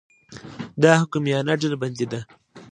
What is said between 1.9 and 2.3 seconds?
ده.